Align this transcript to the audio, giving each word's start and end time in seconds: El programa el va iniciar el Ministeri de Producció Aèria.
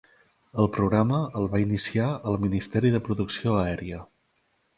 El 0.61 0.69
programa 0.77 1.19
el 1.41 1.45
va 1.51 1.61
iniciar 1.63 2.07
el 2.31 2.39
Ministeri 2.47 2.93
de 2.97 3.03
Producció 3.11 3.55
Aèria. 3.61 4.03